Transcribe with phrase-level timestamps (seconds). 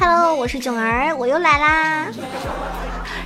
[0.00, 2.06] Hello，我是囧儿，我又来啦！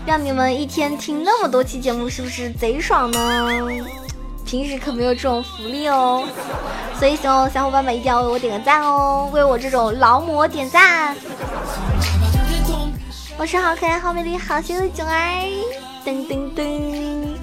[0.05, 3.49] 让你们一天听那么多期节目，是不是贼爽呢？
[4.45, 6.25] 平时可没有这种福利哦，
[6.99, 11.17] 所以希望小伙伴们一定要为我点个赞哦，为我这种劳模点赞。
[13.39, 15.49] 我是好可爱、好美丽、好羞的囧儿，
[16.05, 17.37] 噔噔噔。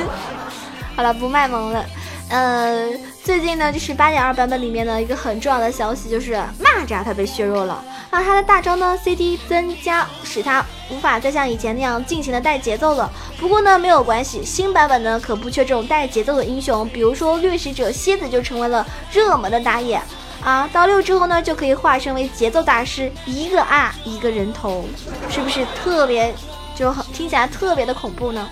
[0.96, 1.84] 好了，不卖萌了。
[2.28, 2.90] 呃，
[3.22, 13.08] 最近呢，就是八点二版本里面的一个很重要的消息，就是蚂蚱它被削弱了，而它的大招呢，CD 增加，使它无法再像以前那样尽情的带节奏了。
[13.38, 20.02] 不过呢，没有关系，新版本呢可不缺这种带节奏的英雄，比如说掠食者蝎子就成为了热门的打野
[20.42, 20.68] 啊。
[20.72, 24.84] 到六之后呢，就可以化身为节奏大师，一个啊一个人头，
[25.30, 26.34] 是不是特别
[26.74, 28.48] 就很听起来特别的恐怖呢？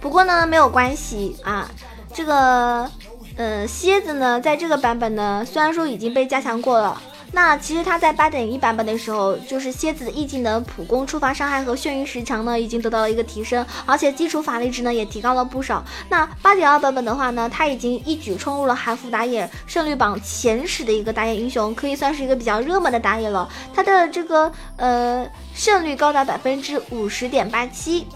[0.00, 1.68] 不过呢，没有关系啊，
[2.12, 2.90] 这个，
[3.36, 7.00] 呃，蝎子呢，在这个版本呢，虽然说已经被加强过了。
[7.32, 15.84] 那其实它在八点一版本的时候，就是蝎子的 E 技能普攻触发伤害和眩晕时长呢，已经得到了一个提升，而且基础法力值呢也提高了不少。
[16.08, 23.48] 那八点二版本的话呢，它已经一举冲入了韩服打野胜率榜前十的一个打野英雄，可以算是一个比较热门的打野了。
[23.74, 28.06] 它的这个呃胜率高达百分之五十点八七。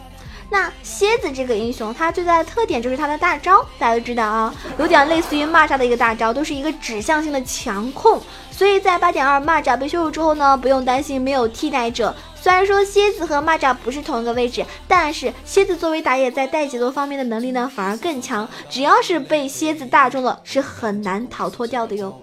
[0.50, 8.20] 那蝎子这个英雄，它最大的特点就是它的大招，大家都知道啊，有点类似于蚂蚱的一个大招，都是一个指向性的强控。
[8.50, 12.14] 所以在八点二蚂蚱被削弱之后呢，不用担心没有替代者。
[12.34, 18.48] 虽然说蝎子和蚂蚱不是同一个位置，但是蝎子作为打野，在带节奏方面的能力呢反而更强。
[18.68, 22.20] 只要是被蝎子大中了，是很难逃脱掉的哟。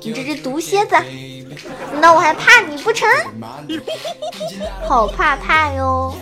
[0.00, 0.94] 你这只毒蝎子，
[2.00, 3.08] 那我还怕你不成？
[4.86, 6.14] 好怕怕哟！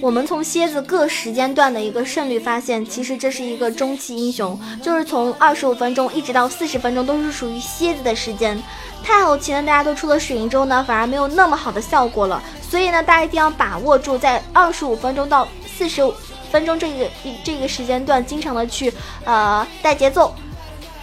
[0.00, 8.60] 我们从蝎子各时间段的一个胜率发现，其实这是一个中期英雄，就是从二十五分钟一直到四十分钟都是属于蝎子的时间。
[9.02, 12.42] 太后期呢，大家都出了水银之后呢，反而没有那那么好的效果了。
[12.62, 15.46] 所以呢，大家一定要把握住，在二十五分钟到
[15.76, 16.14] 四十五
[16.50, 17.06] 分钟这个
[17.44, 18.90] 这个时间段，经常的去
[19.24, 20.34] 呃带节奏，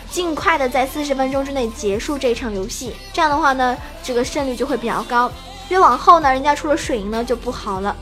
[0.09, 2.95] 尽快的在四十分钟之内结束这场游戏。
[3.13, 5.31] 这样的话呢，这个胜率就会比较高。
[5.69, 7.95] 越往后呢，人家出了水银呢就不好了。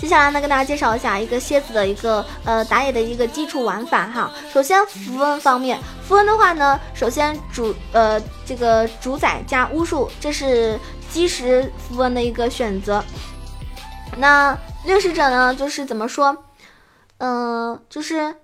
[0.00, 4.32] 接下来呢，跟大家介绍一下一个蝎子的一个呃打野的一个基础玩法哈。
[4.52, 10.76] 首先符文方面，符文的话呢，首先主呃这个主宰加巫术，这是
[11.12, 13.04] 基石符文的一个选择。
[14.16, 16.44] 那掠食者呢，就是怎么说？
[17.18, 18.34] 嗯，就是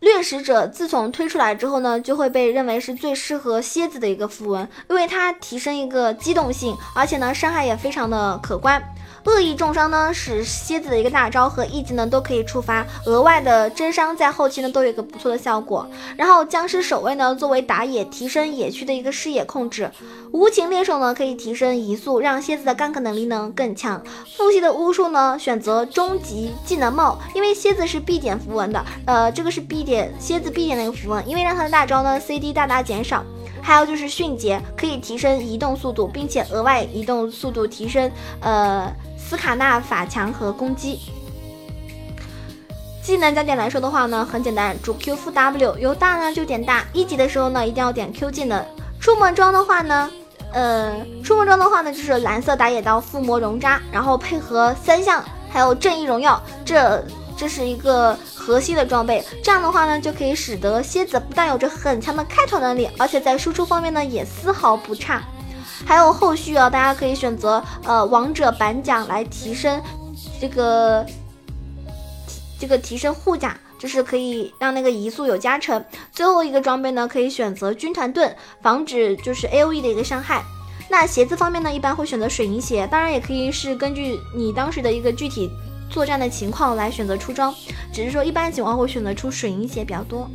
[0.00, 8.82] 掠食者自从推出来之后呢，就会被认为是最适合蝎子的一个符文，因为它提升一个机动性，而且呢伤害也非常的可观。
[9.24, 15.86] 恶意重伤呢，使蝎子的一个大招和 E 技能都可以触发，额外的真伤在后期呢都有一个不错的效果。
[16.16, 19.90] 然后僵尸守卫呢，作为打野提升野区的一个视野控制。
[20.32, 24.02] 无情猎手呢，可以提升移速，让蝎子的 gank 能力呢更强。
[24.36, 33.22] 复系的巫术呢，选择终极技能帽，因为蝎子是必点符文的，呃，这个是必点蝎子必点的一个符文，因为让他的大招呢 CD 大大减少。
[33.62, 38.10] 还有就是迅捷，可以提升移动速度，并且额外移动速度提升，
[38.40, 38.90] 呃。
[39.30, 40.98] 斯卡纳法强和攻击
[43.00, 46.84] 技能加点来说的话呢，很简单，主 Q 负 W，有大呢就点大。
[46.92, 48.60] 一级的时候呢，一定要点 Q 技能。
[48.98, 50.10] 出门装的话呢，
[50.52, 57.04] 呃，出门装的话呢，就是蓝色打野刀附魔熔渣，然后配合三项，还有正义荣耀，这
[57.36, 59.24] 这是一个核心的装备。
[59.44, 65.22] 这样的话呢，就可以使得蝎子不但有着很强的开团能力，而且在输出方面呢，也丝毫不差。
[65.90, 69.82] 还有后续啊，大家可以选择呃王者板甲来提升
[70.40, 71.04] 这个
[72.28, 75.84] 提这个提升护甲，就是可以让那个移速有加成。
[76.12, 78.32] 最后一个装备呢，可以选择军团盾，
[78.62, 80.44] 防止就是 A O E 的一个伤害。
[80.88, 85.50] 那鞋子方面呢，一般会选择水银鞋，当然也可以是根据你当时的一个具体
[85.90, 87.52] 作战的情况来选择出装，
[87.92, 90.30] 只是说一般情况会选择出水银鞋比较多。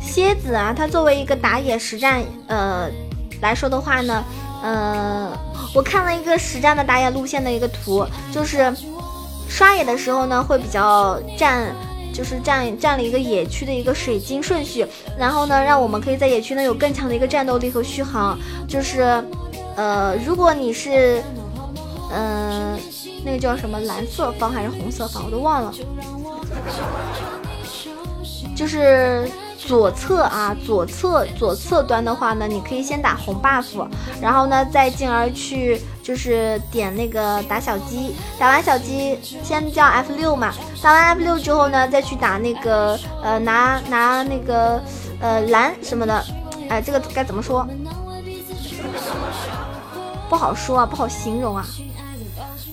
[0.00, 2.88] 蝎子啊，它作为一个打野实战，呃
[3.40, 4.24] 来说的话呢，
[4.62, 5.30] 呃，
[5.74, 8.72] 我看了一个实战的打野路线的一个图，就是
[9.48, 11.74] 刷野的时候呢，会比较占，
[12.12, 14.86] 就是占占了一个野区的一个水晶顺序，
[15.18, 18.38] 然后呢，让我们可以在野区呢有更强的一个战斗力和续航。
[18.68, 19.24] 就是，
[19.76, 21.22] 呃，如果你是，
[22.12, 22.78] 嗯，
[23.24, 25.72] 那个叫什么蓝色方还是红色方，我都忘了，
[28.54, 29.30] 就是。
[29.60, 33.86] 左侧啊，左侧左侧端的话呢，你可以先打红 buff，
[34.20, 40.52] 然后呢再进而去就是点那个打小鸡，打完小鸡先叫 F 六嘛，
[40.82, 44.82] 打完 F 六之后呢再去打那个呃拿拿那个
[45.20, 46.24] 呃蓝什么的，
[46.68, 47.64] 哎这个该怎么说？
[50.28, 51.64] 不好说啊，不好形容啊。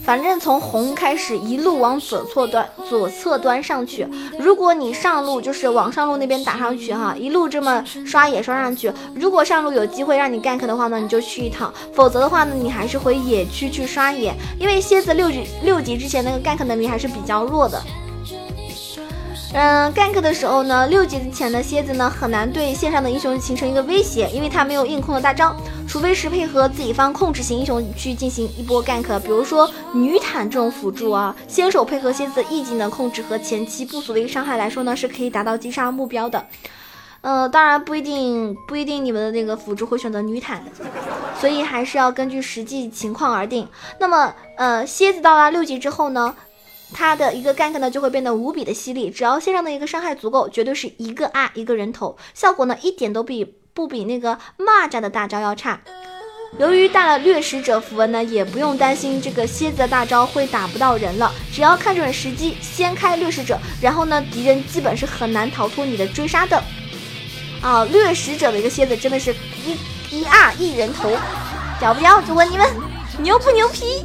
[0.08, 4.08] 反正从红开始，一路往左侧端左侧端上去。
[4.40, 8.90] 如果你上路就是往上路那边打上去哈，一路这么刷野刷上去。
[9.14, 14.34] 如果上路有机会让你 gank 的话呢，你就去一趟；否则的话呢，你还是回野区去刷野。
[14.58, 17.84] 因为蝎子六级六级之前那个 gank 能力还是比较弱的。
[19.54, 25.54] 嗯，gank 的时候呢，六级之前的蝎子呢很难对线上的英雄形成一个威胁，因为他没有硬控的大招。
[25.88, 36.46] 除非是配合自己方控制型英雄去进行一波 gank，比如说女坦这种辅助啊，先手配合蝎子的 E 技能控制和前期不俗的一个伤害来说呢，是可以达到击杀目标的。
[37.22, 40.62] 呃，当然不一定不一定你们的那个辅助会选择女坦，
[41.40, 43.68] 所以还是要根据实际情况而定。
[44.00, 46.36] 那么，呃，蝎子到达六级之后呢，
[46.94, 53.56] 它的一个 gank 呢就会变得无比的犀利，只要线上的一个伤害足够，绝对是一个 R 一个人头，效果呢一点都比。
[53.78, 55.80] 不比那个蚂蚱的大招要差。
[56.58, 61.32] 由于带了掠食者符文呢，也不用担心这个蝎子的大招会打不到人了。
[61.54, 66.60] 只要看准时机，先开掠食者，然后呢，敌人基本是很难逃脱你的追杀的。
[67.62, 69.32] 啊，掠食者的一个蝎子真的是
[69.64, 69.78] 一
[70.10, 71.16] 一二一人头，
[71.80, 72.20] 屌不屌？
[72.24, 72.68] 就问你们，
[73.20, 74.04] 牛不牛皮？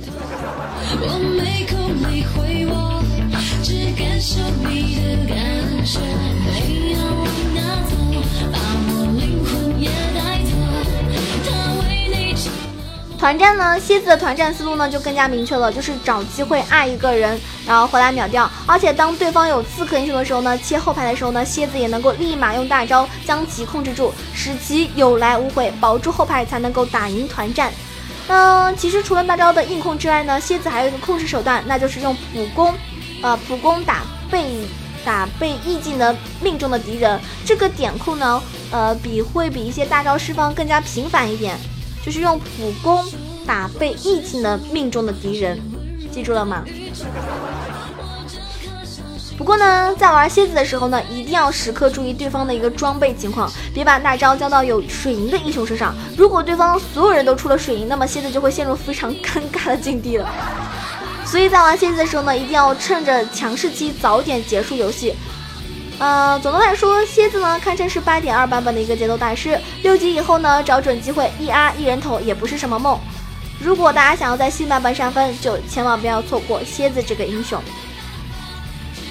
[13.22, 18.50] 团战呢，蝎子的团战思路呢就更加明确了，就是找机会爱一个人，然后回来秒掉。
[18.66, 27.72] 而且当对方有刺客英雄的时候呢，切后排的时候呢，蝎子也能够立马用大招将其控制住，使其有来无回，保住后排才能够打赢团战。
[28.26, 32.74] 嗯，其实除了大招的硬控之外呢，蝎子还有一个控制手段，那就是用普攻，
[33.22, 33.98] 呃，普攻打
[34.32, 34.52] 被
[35.04, 37.20] 打被 E 技能命中的敌人。
[37.46, 38.42] 这个点控呢，
[38.72, 41.56] 呃，比会比一些大招释放更加频繁一点。
[42.04, 43.04] 就是用普攻
[43.46, 45.60] 打被一技能命中的敌人，
[46.10, 46.64] 记住了吗？
[49.38, 55.94] 不过呢，在玩蝎子的时候呢，一定要时刻注意对方的一个装备情况，别把大招交到有水银的英雄身上。
[56.16, 60.28] 如果对方所有人都出了水银，那么蝎子就会陷入非常尴尬的境地了。
[61.24, 65.14] 所以在玩蝎子的时候呢，一定要趁着强势期早点结束游戏。
[65.98, 69.58] 呃，总的来说，蝎子呢堪称是八点二版本的一个节奏大师。
[69.82, 72.98] 六级以后呢，找准机会一 R 一人头也不是什么梦。
[73.60, 77.62] 如果大家想要在新版本上分，就千万不要错过蝎子这个英雄。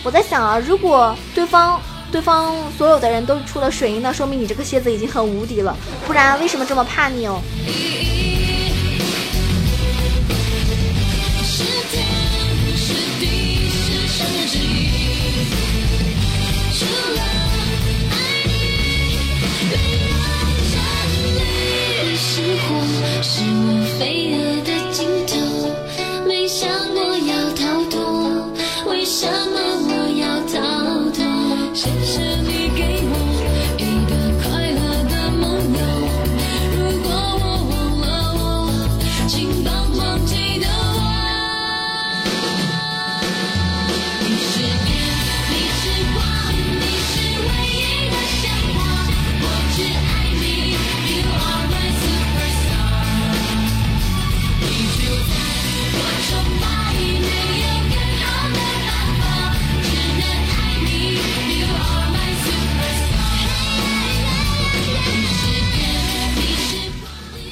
[0.03, 1.79] 我在想啊，如果对方
[2.12, 5.74] 对方所有的人都出了水银，那说明你这个蝎子已经很无敌了，
[6.06, 7.39] 不然为什么这么怕你哦？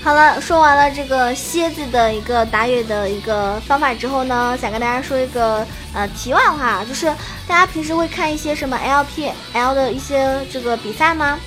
[0.02, 7.06] 好了，说完了这个蝎子的一个打野的一个方法之后呢，想跟大家说一个呃题外话，就是
[7.46, 11.38] 大家平时会看一些什么 LPL 的一些这个比赛吗？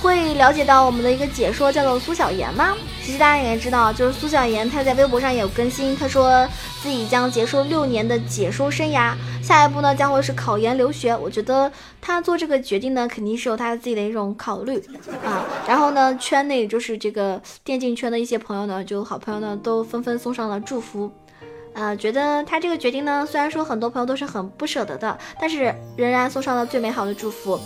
[0.00, 2.74] 会了解到我们的一个解说叫做苏小妍吗？
[3.06, 6.44] 其实大家也知道，就是苏小妍，她在微博上也有更新，她说
[6.82, 11.16] 自己将结束六年的解说生涯，下一步呢将会是考研留学。
[11.16, 11.70] 我觉得
[12.00, 14.82] 她做这个决定呢，肯定是有她自己的一种考虑
[15.24, 15.46] 啊。
[15.68, 21.08] 然后呢，圈内就是这个电竞圈的一些朋友呢，就好朋友呢，都纷纷送上了祝福。
[21.74, 27.60] 呃，觉得他这个决定呢，虽然说很多朋友都是很不舍得的，但是仍然送上了最美好的祝福。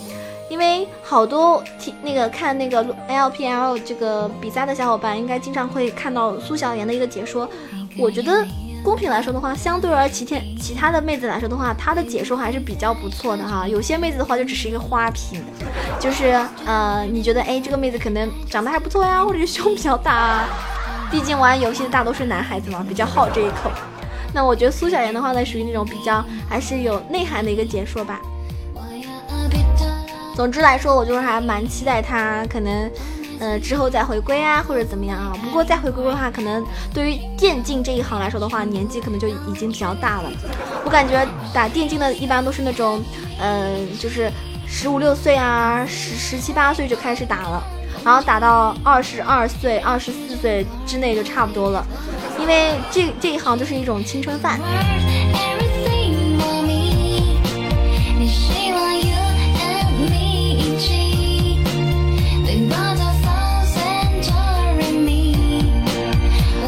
[0.51, 7.49] 因为好多听那个看那个 LPL 这个比赛的小伙伴，应该经常会看到苏小妍的一个解说。
[7.97, 8.45] 我觉得
[8.83, 13.65] 公平来说的话，相对而其天其他的妹子来说的话，她的解说还是比较不错的哈。
[13.65, 15.41] 有些妹子的话就只是一个花瓶，
[16.01, 20.49] 就是呃，你觉得哎这个妹子可能长得还不错呀，或者胸比较大啊。
[21.09, 23.71] 毕竟玩游戏的大多是男孩子嘛，比较好这一口。
[24.33, 28.19] 那我觉得苏小妍的话呢，属于那种比较还是有内涵的一个解说吧。
[30.35, 32.91] 总之来说，我就是还蛮期待他可能，
[33.39, 35.33] 呃，之后再回归啊，或者怎么样啊。
[35.43, 40.31] 不过再回归的话，可能对于电竞这一行来说的话，年纪可能就已经比较大了。
[40.83, 43.03] 我感觉打电竞的一般都是那种，
[43.39, 44.31] 嗯，就是
[44.65, 47.63] 十五六岁啊，十十七八岁就开始打了，
[48.03, 51.85] 然后打到二十二岁、二十四岁之内就差不多了，
[52.39, 54.59] 因为这这一行就是一种青春饭。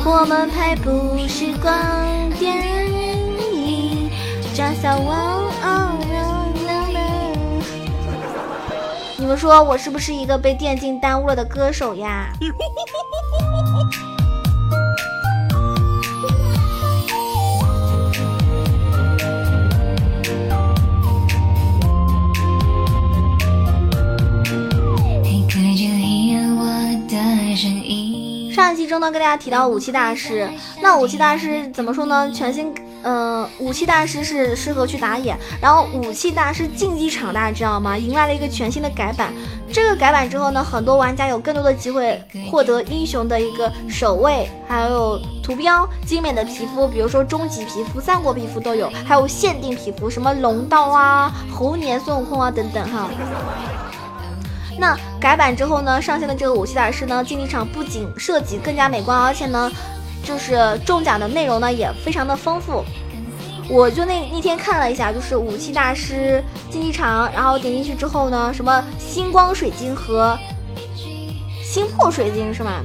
[0.05, 1.71] 我们拍不时光
[2.37, 4.09] 电影，
[4.53, 5.43] 张小王。
[9.17, 12.27] 你们说我是不是一个被电竞耽误了的歌手呀？
[29.03, 30.49] 呢，跟大家提到武器大师，
[30.81, 32.31] 那武器大师怎么说呢？
[32.31, 37.97] 全新，呃，武器大师是适合去打野，然后武器大师竞技场大家知道吗？
[37.97, 39.33] 迎来了一个全新的改版，
[39.71, 53.09] 这个改版之后呢，很多玩家有更多的机会获得英雄的一个守卫，还有图标、精美的皮肤，比如说终极皮肤、三国皮肤都有，还有限定皮肤，什么龙刀啊、猴年孙悟空啊等等哈。
[54.77, 59.71] 那改版之后呢，上线的这个武器大师呢，竞技场不仅设计更加美观，而且呢，
[60.23, 62.83] 就是中奖的内容呢也非常的丰富。
[63.69, 70.37] 我就那那天看了一下，就是武器大师竞技场，然后点进去之后呢，什么星光水晶和
[71.63, 72.81] 星破水晶是吗？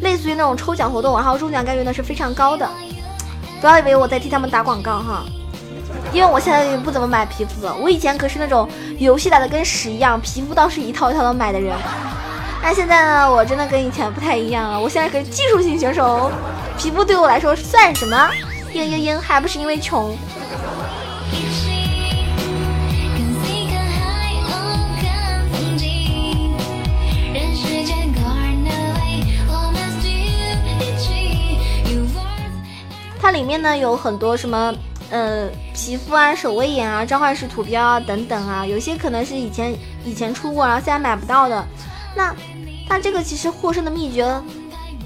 [0.00, 2.68] 类似于那种抽奖活动，然后中奖概率呢是非常高的。
[3.60, 5.24] 不要以为我在替他们打广告哈。
[6.12, 8.68] 因为我现在也不怎么买皮肤了，我以前可是那种
[8.98, 11.76] 游戏打的跟屎一样，皮肤倒是一套一套的买的人。
[12.62, 16.30] 但现在呢，我真的跟以前不太一样了，我现在可是技术型选手，
[16.76, 18.28] 皮肤对我来说算什么？
[18.72, 20.16] 嘤嘤嘤，还不是因为穷。
[33.20, 34.74] 它里面呢有很多什么？
[35.10, 39.74] 呃，皮肤啊，守卫眼啊，召唤师图标啊，等等啊，有些可能是以前
[40.04, 41.64] 以前出过，然后现在买不到的。
[42.14, 42.34] 那
[42.88, 44.24] 那这个其实获胜的秘诀，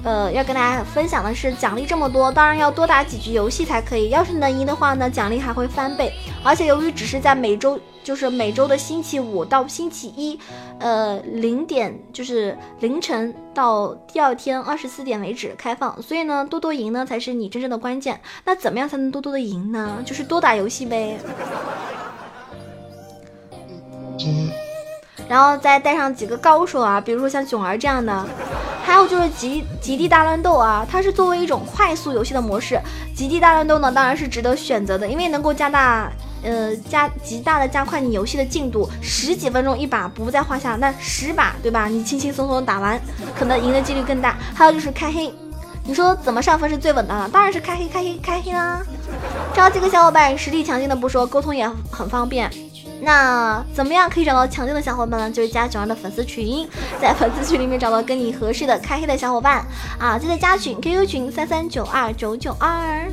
[0.05, 4.11] 呃，要跟大家分享的是，奖励这么多，当然要多打几局游戏才可以。
[4.11, 6.13] 要是能赢的话呢，奖励还会翻倍。
[6.45, 7.79] 而且由于只是在每周。
[8.05, 10.37] 就是每周的星期五到星期一，
[10.81, 18.21] 呃，零点就是凌晨到第二天二十四点为止开放，所以呢，多多赢呢才是你真正的关键。
[18.45, 20.03] 那怎么样才能多多的赢呢？
[20.05, 21.17] 就是多打游戏呗，
[25.33, 28.23] 然后再带上几个高手啊，比如说像囧儿这样的，
[28.85, 32.79] 还有就是极极地大乱斗啊，它是作为一种快速游戏的模式，
[33.17, 36.13] 极地大乱斗呢当然是值得选择的，因为能够加大。
[36.45, 40.75] 呃，加极大的加快你游戏的进度，十几分钟一把不在话下。
[40.75, 41.87] 那十把对吧？
[41.87, 43.01] 你轻轻松松打完，
[43.39, 44.37] 可能赢的几率更大。
[44.53, 45.33] 还有就是开黑，
[45.85, 47.29] 你说怎么上分是最稳当的？
[47.29, 48.83] 当然是开黑，开黑，开黑啦！
[49.55, 52.51] 找几个小伙伴实力强劲的不说，沟通也很方便。
[53.05, 55.29] 那怎么样可以找到强劲的小伙伴呢？
[55.29, 56.69] 就是加九儿的粉丝群，
[57.03, 59.67] 在粉丝群里面找到跟你合适的开黑的小伙伴
[59.99, 63.11] 啊，记得加群 QQ 群三三九二九九二。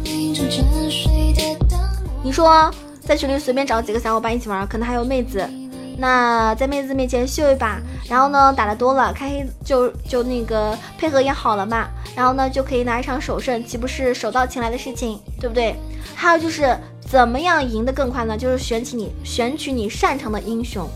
[2.22, 2.72] 你说？
[3.02, 5.50] 在群里随便找几个小伙伴一起玩，可能还有妹子。
[5.98, 15.76] 那在妹子面前秀一把，然后呢打的多了，开黑就就那个配合也好了嘛，然后呢就可以拿一场首胜，岂不是手到擒来的事情，对不对？
[16.16, 16.78] 还有就是
[17.10, 18.38] 怎么样赢得更快呢？
[18.38, 20.88] 就是选取你选取你擅长的英雄。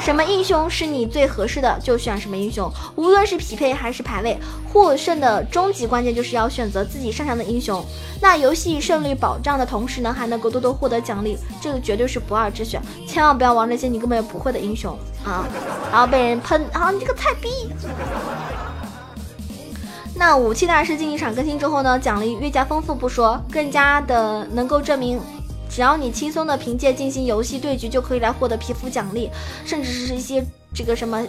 [0.00, 2.70] 什么英雄是你最合适的，就选什么英雄。
[2.96, 4.38] 无论是匹配还是排位，
[4.72, 7.84] 获胜的终极关键就是要选择自己擅长的英雄。
[8.20, 12.80] 那游戏胜率保障的同时呢，还能够多多获得奖励，这个绝对是不二之选。
[13.06, 15.46] 千万不要玩那些你根本就不会的英雄啊，
[15.92, 17.48] 然后被人喷啊，你这个菜逼！
[20.20, 25.18] 那武器大师竞技场更新之后呢，奖励越加丰富不说，更加的能够证明，
[25.70, 29.30] 只要你轻松的凭借进行游戏对局，就可以来获得皮肤奖励，
[29.64, 31.26] 甚至是一些这个什么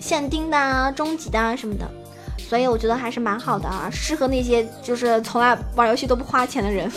[0.00, 1.88] 限定的啊、终极的啊什么的。
[2.36, 6.90] 所以我觉得还是蛮好的啊，适合那些就是从来玩游戏都不花钱的人，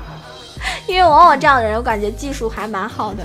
[0.86, 3.24] 因为往往这样的人，我感觉技术还蛮好的。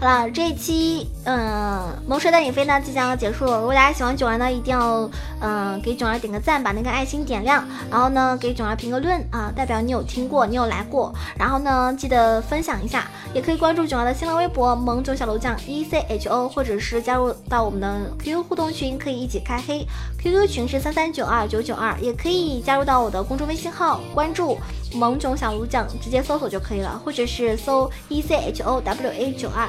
[0.00, 3.58] 好了，这一期嗯，萌蛇带你飞呢即将要结束了。
[3.58, 5.10] 如果大家喜欢九儿呢，一定要
[5.46, 11.14] 嗯给囧儿点个赞，把那个爱心点亮，然后呢给囧儿评个论啊，代表你有听过，你有来过。
[11.38, 19.86] 然后呢记得分享一下，也可以关注囧儿的新浪微博萌囧小楼酱 E C H O，或者是加入到我们的 QQ 互动群，可以一起开黑。
[20.18, 24.56] QQ 群是三三九二九九二，也可以加入到我的公众微信号，关注
[24.94, 29.68] 萌囧小炉酱，直接搜索就可以了，或者是搜 E C H O W A 九二。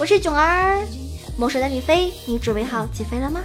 [0.00, 0.84] 我是囧儿，
[1.38, 3.40] 魔兽带你飞，你准备好起飞了吗？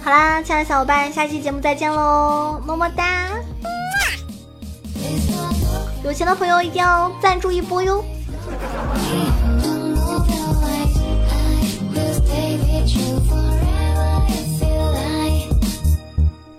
[0.00, 3.28] 好啦，亲爱的小伙伴，下期节目再见喽，么么哒！
[6.02, 8.02] 有钱的朋友一定要赞助一波哟。